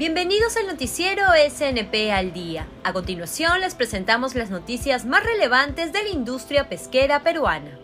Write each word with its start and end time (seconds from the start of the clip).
Bienvenidos 0.00 0.56
al 0.56 0.66
noticiero 0.66 1.24
SNP 1.50 2.10
al 2.10 2.32
día. 2.32 2.66
A 2.84 2.94
continuación 2.94 3.60
les 3.60 3.74
presentamos 3.74 4.34
las 4.34 4.48
noticias 4.48 5.04
más 5.04 5.22
relevantes 5.22 5.92
de 5.92 6.02
la 6.02 6.08
industria 6.08 6.70
pesquera 6.70 7.22
peruana. 7.22 7.78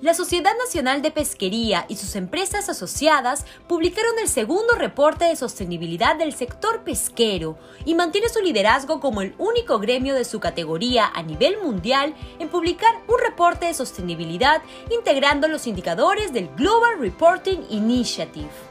La 0.00 0.14
Sociedad 0.14 0.52
Nacional 0.64 1.02
de 1.02 1.10
Pesquería 1.10 1.84
y 1.88 1.96
sus 1.96 2.14
empresas 2.14 2.68
asociadas 2.68 3.44
publicaron 3.66 4.16
el 4.22 4.28
segundo 4.28 4.76
reporte 4.76 5.24
de 5.24 5.34
sostenibilidad 5.34 6.14
del 6.14 6.32
sector 6.32 6.84
pesquero 6.84 7.58
y 7.84 7.96
mantiene 7.96 8.28
su 8.28 8.40
liderazgo 8.40 9.00
como 9.00 9.22
el 9.22 9.34
único 9.38 9.80
gremio 9.80 10.14
de 10.14 10.24
su 10.24 10.38
categoría 10.38 11.10
a 11.12 11.24
nivel 11.24 11.58
mundial 11.60 12.14
en 12.38 12.48
publicar 12.48 12.94
un 13.08 13.18
reporte 13.18 13.66
de 13.66 13.74
sostenibilidad 13.74 14.62
integrando 14.92 15.48
los 15.48 15.66
indicadores 15.66 16.32
del 16.32 16.46
Global 16.54 17.00
Reporting 17.00 17.58
Initiative. 17.68 18.67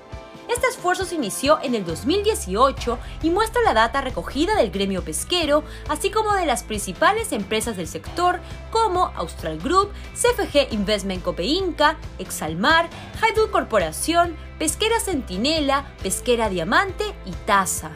Este 0.48 0.68
esfuerzo 0.68 1.04
se 1.04 1.16
inició 1.16 1.60
en 1.62 1.76
el 1.76 1.86
2018 1.86 2.98
y 3.22 3.30
muestra 3.30 3.62
la 3.64 3.74
data 3.74 4.02
recogida 4.02 4.56
del 4.56 4.72
gremio 4.72 5.04
pesquero, 5.04 5.64
así 5.90 6.10
como 6.10 6.34
de 6.34 6.46
las 6.46 6.64
principales 6.64 7.34
empresas 7.34 7.76
del 7.76 7.88
sector 7.88 8.40
como 8.72 9.08
Austral 9.16 9.60
Group, 9.60 9.92
CFG 10.14 10.74
Investment 10.74 11.24
Copeinca, 11.24 11.98
Exalmar, 12.18 12.90
Haidul 13.22 13.52
Corporación, 13.52 14.36
Pesquera 14.58 15.00
Centinela, 15.00 15.94
Pesquera 16.02 16.50
Diamante 16.50 17.04
y 17.26 17.32
Taza. 17.46 17.92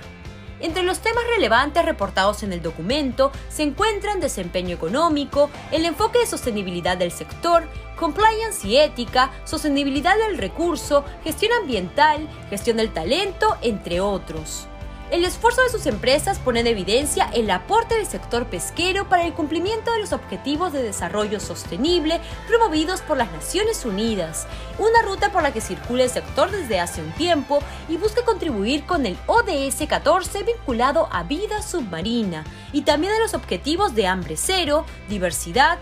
Entre 0.62 0.84
los 0.84 1.00
temas 1.00 1.24
relevantes 1.36 1.84
reportados 1.84 2.44
en 2.44 2.54
el 2.54 2.62
documento 2.62 3.32
se 3.49 3.63
encuentran 3.63 4.20
desempeño 4.20 4.76
económico, 4.76 5.49
el 5.72 5.85
enfoque 5.85 6.20
de 6.20 6.27
sostenibilidad 6.27 6.98
del 6.98 7.12
sector, 7.12 7.63
compliance 7.96 8.68
y 8.68 8.77
ética, 8.77 9.32
sostenibilidad 9.44 10.18
del 10.18 10.38
recurso, 10.38 11.04
gestión 11.24 11.52
ambiental, 11.54 12.27
gestión 12.50 12.77
del 12.77 12.94
talento, 12.94 13.58
entre 13.62 14.02
otros. 14.02 14.68
El 15.12 15.26
esfuerzo 15.26 15.62
de 15.62 15.70
sus 15.70 15.87
empresas 15.87 16.40
pone 16.40 16.62
en 16.62 16.67
evidencia 16.67 17.29
el 17.34 17.51
aporte 17.51 17.95
del 17.95 18.05
sector 18.05 18.45
pesquero 18.45 19.09
para 19.09 19.26
el 19.26 19.34
cumplimiento 19.34 19.91
de 19.91 19.99
los 19.99 20.13
Objetivos 20.13 20.71
de 20.71 20.81
Desarrollo 20.81 21.41
Sostenible 21.41 22.21
promovidos 22.48 23.01
por 23.01 23.17
las 23.17 23.29
Naciones 23.34 23.84
Unidas, 23.84 24.48
una 24.79 25.01
ruta 25.01 25.29
por 25.34 25.43
la 25.43 25.51
que 25.51 25.59
circula 25.59 26.05
el 26.05 26.09
sector 26.09 26.49
desde 26.49 26.79
hace 26.79 27.01
un 27.01 27.12
tiempo 27.12 27.59
y 27.89 27.98
busca 27.98 28.23
contribuir 28.23 28.85
con 28.85 29.05
el 29.05 29.17
ODS 29.27 29.85
14 29.85 30.43
vinculado 30.43 31.09
a 31.12 31.23
vida 31.23 31.62
submarina 31.62 32.45
y 32.71 32.84
también 32.84 33.12
a 33.12 33.20
los 33.20 33.34
objetivos 33.34 33.93
de 33.93 34.07
hambre 34.07 34.37
cero, 34.37 34.85
diversidad, 35.09 35.77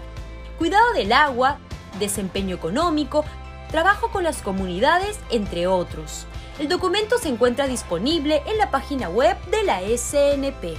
cuidado 0.58 0.92
del 0.94 1.14
agua, 1.14 1.60
desempeño 2.00 2.56
económico, 2.56 3.24
trabajo 3.70 4.10
con 4.10 4.24
las 4.24 4.42
comunidades, 4.42 5.20
entre 5.30 5.68
otros. 5.68 6.26
El 6.60 6.68
documento 6.68 7.18
se 7.18 7.30
encuentra 7.30 7.68
disponible 7.68 8.44
en 8.46 8.58
la 8.58 8.70
página 8.70 9.08
web 9.08 9.38
de 9.46 9.64
la 9.64 9.80
SNP. 9.80 10.76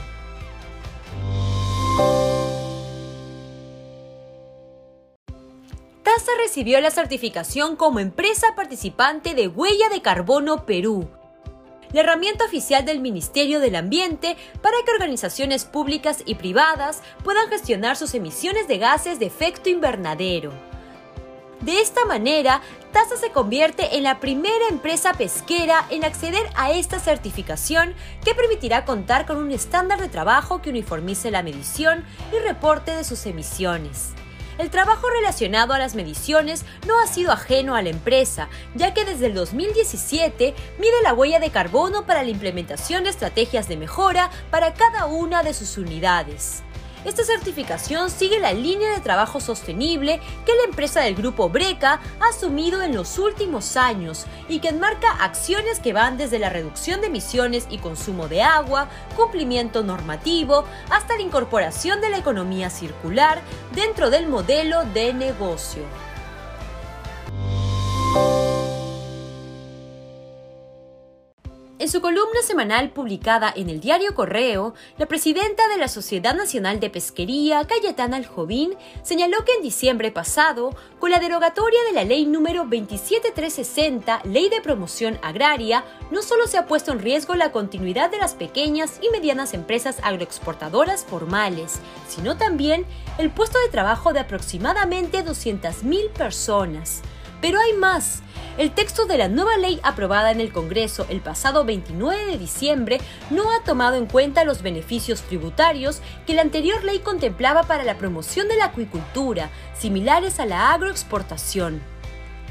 TASA 6.02 6.32
recibió 6.38 6.78
la 6.82 6.90
certificación 6.90 7.76
como 7.76 7.98
empresa 7.98 8.54
participante 8.54 9.34
de 9.34 9.48
Huella 9.48 9.88
de 9.88 10.02
Carbono 10.02 10.66
Perú, 10.66 11.08
la 11.94 12.00
herramienta 12.00 12.44
oficial 12.44 12.84
del 12.84 13.00
Ministerio 13.00 13.58
del 13.58 13.74
Ambiente 13.74 14.36
para 14.60 14.76
que 14.84 14.92
organizaciones 14.92 15.64
públicas 15.64 16.22
y 16.26 16.34
privadas 16.34 17.02
puedan 17.24 17.48
gestionar 17.48 17.96
sus 17.96 18.12
emisiones 18.12 18.68
de 18.68 18.76
gases 18.76 19.18
de 19.18 19.26
efecto 19.26 19.70
invernadero. 19.70 20.69
De 21.60 21.80
esta 21.80 22.06
manera, 22.06 22.62
TASA 22.92 23.16
se 23.16 23.32
convierte 23.32 23.96
en 23.96 24.02
la 24.02 24.18
primera 24.18 24.68
empresa 24.70 25.12
pesquera 25.12 25.84
en 25.90 26.04
acceder 26.04 26.48
a 26.56 26.72
esta 26.72 26.98
certificación 26.98 27.94
que 28.24 28.34
permitirá 28.34 28.86
contar 28.86 29.26
con 29.26 29.36
un 29.36 29.50
estándar 29.50 30.00
de 30.00 30.08
trabajo 30.08 30.62
que 30.62 30.70
uniformice 30.70 31.30
la 31.30 31.42
medición 31.42 32.04
y 32.32 32.38
reporte 32.38 32.96
de 32.96 33.04
sus 33.04 33.26
emisiones. 33.26 34.14
El 34.56 34.70
trabajo 34.70 35.08
relacionado 35.08 35.74
a 35.74 35.78
las 35.78 35.94
mediciones 35.94 36.64
no 36.86 36.98
ha 37.00 37.06
sido 37.06 37.30
ajeno 37.30 37.76
a 37.76 37.82
la 37.82 37.90
empresa, 37.90 38.48
ya 38.74 38.94
que 38.94 39.04
desde 39.04 39.26
el 39.26 39.34
2017 39.34 40.54
mide 40.78 41.02
la 41.02 41.14
huella 41.14 41.40
de 41.40 41.50
carbono 41.50 42.06
para 42.06 42.22
la 42.22 42.30
implementación 42.30 43.04
de 43.04 43.10
estrategias 43.10 43.68
de 43.68 43.76
mejora 43.76 44.30
para 44.50 44.74
cada 44.74 45.06
una 45.06 45.42
de 45.42 45.54
sus 45.54 45.78
unidades. 45.78 46.62
Esta 47.04 47.24
certificación 47.24 48.10
sigue 48.10 48.38
la 48.38 48.52
línea 48.52 48.92
de 48.92 49.00
trabajo 49.00 49.40
sostenible 49.40 50.20
que 50.44 50.54
la 50.54 50.64
empresa 50.64 51.00
del 51.00 51.14
grupo 51.14 51.48
Breca 51.48 51.98
ha 52.20 52.28
asumido 52.28 52.82
en 52.82 52.94
los 52.94 53.18
últimos 53.18 53.78
años 53.78 54.26
y 54.48 54.58
que 54.58 54.68
enmarca 54.68 55.10
acciones 55.12 55.80
que 55.80 55.94
van 55.94 56.18
desde 56.18 56.38
la 56.38 56.50
reducción 56.50 57.00
de 57.00 57.06
emisiones 57.06 57.66
y 57.70 57.78
consumo 57.78 58.28
de 58.28 58.42
agua, 58.42 58.88
cumplimiento 59.16 59.82
normativo, 59.82 60.64
hasta 60.90 61.16
la 61.16 61.22
incorporación 61.22 62.02
de 62.02 62.10
la 62.10 62.18
economía 62.18 62.68
circular 62.68 63.40
dentro 63.74 64.10
del 64.10 64.28
modelo 64.28 64.84
de 64.84 65.14
negocio. 65.14 66.09
Su 71.90 72.00
columna 72.00 72.40
semanal 72.44 72.90
publicada 72.90 73.52
en 73.56 73.68
el 73.68 73.80
diario 73.80 74.14
Correo, 74.14 74.74
la 74.96 75.06
presidenta 75.06 75.66
de 75.66 75.76
la 75.76 75.88
Sociedad 75.88 76.36
Nacional 76.36 76.78
de 76.78 76.88
Pesquería, 76.88 77.66
Cayetana 77.66 78.16
Aljovín, 78.16 78.76
señaló 79.02 79.44
que 79.44 79.54
en 79.54 79.62
diciembre 79.62 80.12
pasado, 80.12 80.70
con 81.00 81.10
la 81.10 81.18
derogatoria 81.18 81.82
de 81.82 81.92
la 81.92 82.04
ley 82.04 82.26
número 82.26 82.62
27360, 82.62 84.20
Ley 84.22 84.48
de 84.48 84.60
Promoción 84.60 85.18
Agraria, 85.20 85.84
no 86.12 86.22
solo 86.22 86.46
se 86.46 86.58
ha 86.58 86.66
puesto 86.66 86.92
en 86.92 87.00
riesgo 87.00 87.34
la 87.34 87.50
continuidad 87.50 88.08
de 88.08 88.18
las 88.18 88.34
pequeñas 88.34 89.00
y 89.02 89.10
medianas 89.10 89.52
empresas 89.52 89.98
agroexportadoras 90.04 91.04
formales, 91.04 91.80
sino 92.06 92.36
también 92.36 92.86
el 93.18 93.30
puesto 93.30 93.58
de 93.58 93.68
trabajo 93.68 94.12
de 94.12 94.20
aproximadamente 94.20 95.24
200.000 95.24 96.10
personas. 96.10 97.02
Pero 97.40 97.58
hay 97.58 97.72
más. 97.72 98.22
El 98.58 98.72
texto 98.72 99.06
de 99.06 99.16
la 99.16 99.28
nueva 99.28 99.56
ley 99.56 99.80
aprobada 99.82 100.30
en 100.30 100.40
el 100.40 100.52
Congreso 100.52 101.06
el 101.08 101.20
pasado 101.20 101.64
29 101.64 102.26
de 102.26 102.38
diciembre 102.38 103.00
no 103.30 103.50
ha 103.52 103.64
tomado 103.64 103.96
en 103.96 104.06
cuenta 104.06 104.44
los 104.44 104.62
beneficios 104.62 105.22
tributarios 105.22 106.02
que 106.26 106.34
la 106.34 106.42
anterior 106.42 106.84
ley 106.84 106.98
contemplaba 106.98 107.62
para 107.62 107.84
la 107.84 107.96
promoción 107.96 108.48
de 108.48 108.56
la 108.56 108.66
acuicultura, 108.66 109.50
similares 109.78 110.40
a 110.40 110.46
la 110.46 110.72
agroexportación. 110.72 111.80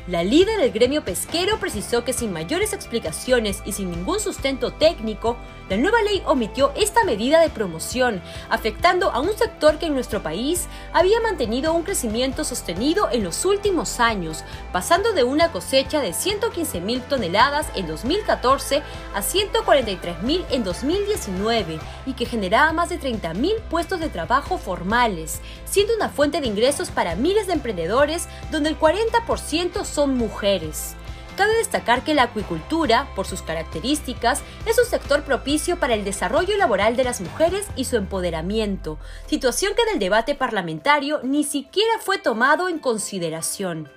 La 0.10 0.24
líder 0.24 0.60
del 0.60 0.72
gremio 0.72 1.06
pesquero 1.06 1.60
precisó 1.60 2.04
que 2.04 2.14
sin 2.14 2.34
mayores 2.34 2.74
explicaciones 2.74 3.62
y 3.64 3.74
sin 3.74 3.92
ningún 3.92 4.20
sustento 4.20 4.74
técnico, 4.74 5.38
la 5.70 5.78
nueva 5.78 6.02
ley 6.02 6.24
omitió 6.26 6.72
esta 6.76 7.04
medida 7.04 7.40
de 7.40 7.52
promoción, 7.52 8.20
afectando 8.50 9.12
a 9.12 9.20
un 9.20 9.38
sector 9.38 9.78
que 9.78 9.86
en 9.86 9.94
nuestro 9.94 10.24
país 10.24 10.68
había 10.94 11.22
mantenido 11.22 11.76
un 11.76 11.84
crecimiento 11.84 12.44
sostenido 12.44 13.08
en 13.12 13.24
los 13.24 13.46
últimos 13.46 14.00
años, 14.00 14.44
pasando 14.72 15.14
de 15.14 15.24
una 15.24 15.52
cosecha 15.52 16.02
de 16.02 16.12
115 16.12 16.82
mil 16.82 17.02
toneladas 17.02 17.68
en 17.76 17.86
2014 17.86 18.82
a 19.14 19.22
143 19.22 20.24
mil 20.24 20.44
en 20.50 20.64
2019 20.64 21.78
y 22.08 22.14
que 22.14 22.26
generaba 22.26 22.74
más 22.74 22.90
de 22.90 22.98
30 22.98 23.36
mil 23.36 23.54
puestos 23.70 24.00
de 24.00 24.10
trabajo 24.10 24.58
formales, 24.58 25.40
siendo 25.66 25.94
una 25.94 26.10
fuente 26.10 26.42
de 26.42 26.48
ingresos 26.48 26.90
para 26.90 27.16
miles 27.16 27.46
de 27.46 27.54
emprendedores 27.54 28.28
donde 28.50 28.70
el 28.70 28.80
40% 28.80 29.86
mujeres. 30.08 30.96
Cabe 31.40 31.56
destacar 31.56 32.04
que 32.04 32.14
la 32.14 32.24
acuicultura, 32.24 33.08
por 33.16 33.26
sus 33.26 33.42
características, 33.42 34.42
es 34.66 34.78
un 34.78 34.84
sector 34.84 35.24
propicio 35.24 35.80
para 35.80 35.94
el 35.94 36.04
desarrollo 36.04 36.58
laboral 36.58 36.98
de 36.98 37.06
las 37.06 37.22
mujeres 37.22 37.66
y 37.78 37.86
su 37.86 37.96
empoderamiento, 37.96 38.98
situación 39.26 39.74
que 39.74 39.86
del 39.86 40.00
debate 40.00 40.36
parlamentario 40.36 41.22
ni 41.24 41.46
siquiera 41.46 41.94
fue 42.02 42.18
tomado 42.18 42.68
en 42.68 42.80
consideración. 42.80 43.90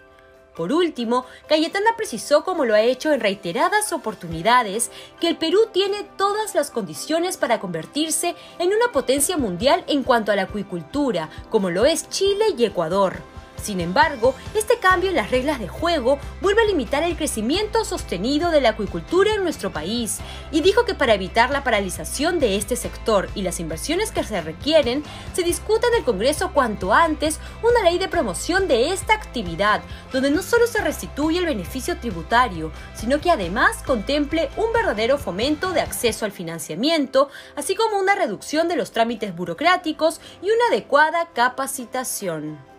Por 0.55 0.71
último, 0.73 1.25
Cayetana 1.49 1.97
precisó, 1.97 2.45
como 2.45 2.65
lo 2.65 2.75
ha 2.75 2.83
hecho 2.83 3.13
en 3.13 3.21
reiteradas 3.21 3.93
oportunidades, 3.93 4.91
que 5.19 5.27
el 5.27 5.37
Perú 5.37 5.69
tiene 5.73 6.05
todas 6.17 6.55
las 6.55 6.71
condiciones 6.71 7.39
para 7.39 7.59
convertirse 7.59 8.37
en 8.61 8.69
una 8.69 8.93
potencia 8.93 9.37
mundial 9.37 9.83
en 9.89 10.05
cuanto 10.05 10.31
a 10.31 10.37
la 10.37 10.43
acuicultura, 10.43 11.31
como 11.51 11.71
lo 11.71 11.87
es 11.87 12.09
Chile 12.09 12.45
y 12.57 12.65
Ecuador. 12.67 13.32
Sin 13.63 13.81
embargo, 13.81 14.35
este 14.57 14.79
cambio 14.81 15.11
en 15.11 15.17
las 15.17 15.31
reglas 15.31 15.61
de 15.61 15.69
juego 15.69 16.19
vuelve 16.41 16.63
a 16.63 16.67
limitar 16.67 17.05
el 17.05 17.17
crecimiento 17.17 17.85
sostenido 17.85 18.51
de 18.51 18.61
la 18.61 18.71
acuicultura 18.71 19.35
en 19.35 19.45
nuestro 19.45 19.73
país 19.73 20.19
y 20.51 20.63
dijo 20.63 20.85
que 20.85 20.97
para 20.97 21.15
evitar 21.15 21.51
la 21.51 21.63
paralización 21.63 22.41
de 22.41 22.57
este 22.57 22.75
sector 22.75 23.29
y 23.37 23.43
las 23.43 23.61
inversiones 23.61 24.11
que 24.11 24.25
se 24.25 24.41
requieren, 24.41 25.05
se 25.33 25.45
discuta 25.45 25.87
en 25.87 25.95
el 25.95 26.05
Congreso 26.05 26.51
cuanto 26.53 26.93
antes 26.93 27.39
una 27.63 27.89
ley 27.89 27.99
de 27.99 28.09
promoción 28.09 28.67
de 28.67 28.93
esta 28.93 29.15
actividad, 29.15 29.81
donde 30.13 30.33
no 30.33 30.43
solo 30.43 30.67
se 30.67 30.81
restituye 30.81 31.39
el 31.39 31.47
beneficio 31.47 31.97
tributario, 31.99 32.73
sino 32.95 33.21
que 33.21 33.31
además 33.31 33.83
contemple 33.87 34.51
un 34.57 34.73
verdadero 34.73 35.19
fomento 35.19 35.73
de 35.73 35.83
acceso 35.83 36.25
al 36.25 36.33
financiamiento, 36.33 37.29
así 37.55 37.77
como 37.77 37.99
una 37.99 38.17
reducción 38.17 38.67
de 38.67 38.75
los 38.75 38.91
trámites 38.91 39.37
burocráticos 39.37 40.21
y 40.43 40.47
una 40.47 40.67
adecuada 40.71 41.29
capacitación. 41.33 42.72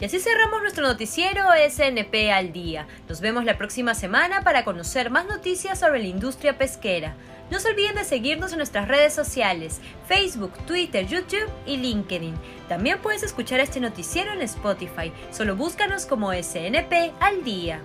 Y 0.00 0.04
así 0.04 0.18
cerramos 0.18 0.62
nuestro 0.62 0.86
noticiero 0.86 1.44
SNP 1.68 2.32
al 2.32 2.52
día. 2.52 2.86
Nos 3.08 3.20
vemos 3.20 3.44
la 3.44 3.56
próxima 3.56 3.94
semana 3.94 4.42
para 4.42 4.64
conocer 4.64 5.10
más 5.10 5.26
noticias 5.26 5.78
sobre 5.78 6.00
la 6.00 6.08
industria 6.08 6.58
pesquera. 6.58 7.14
No 7.52 7.60
se 7.60 7.68
olviden 7.68 7.94
de 7.96 8.04
seguirnos 8.04 8.52
en 8.52 8.58
nuestras 8.58 8.88
redes 8.88 9.12
sociales, 9.12 9.80
Facebook, 10.08 10.52
Twitter, 10.66 11.06
YouTube 11.06 11.50
y 11.66 11.76
LinkedIn. 11.76 12.34
También 12.68 12.98
puedes 13.00 13.22
escuchar 13.22 13.60
este 13.60 13.78
noticiero 13.78 14.32
en 14.32 14.40
Spotify. 14.42 15.12
Solo 15.30 15.54
búscanos 15.54 16.06
como 16.06 16.32
SNP 16.32 17.12
al 17.20 17.44
día. 17.44 17.80